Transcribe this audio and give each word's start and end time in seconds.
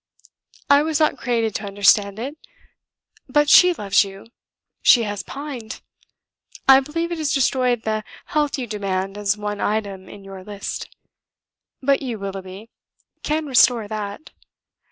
I 0.67 0.81
was 0.81 0.99
not 0.99 1.19
created 1.19 1.53
to 1.53 1.65
understand 1.67 2.17
it. 2.17 2.35
But 3.29 3.51
she 3.51 3.71
loves 3.71 4.03
you, 4.03 4.25
she 4.81 5.03
has 5.03 5.21
pined. 5.21 5.81
I 6.67 6.79
believe 6.79 7.11
it 7.11 7.19
has 7.19 7.31
destroyed 7.31 7.83
the 7.83 8.03
health 8.25 8.57
you 8.57 8.65
demand 8.65 9.15
as 9.15 9.37
one 9.37 9.61
item 9.61 10.09
in 10.09 10.23
your 10.23 10.43
list. 10.43 10.89
But 11.83 12.01
you, 12.01 12.17
Willoughby, 12.17 12.71
can 13.21 13.45
restore 13.45 13.87
that. 13.89 14.31